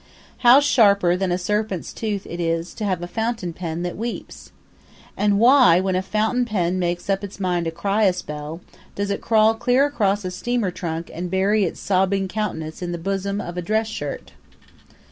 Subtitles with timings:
[0.39, 4.51] How sharper than a serpent's tooth it is to have a fountain pen that weeps!
[5.15, 8.61] And why, when a fountain pen makes up its mind to cry a spell,
[8.95, 12.97] does it crawl clear across a steamer trunk and bury its sobbing countenance in the
[12.97, 14.31] bosom of a dress shirt?